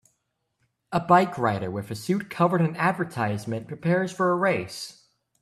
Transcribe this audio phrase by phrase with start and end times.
[0.91, 5.05] A bike rider with a suit covered in advertisement prepares for a race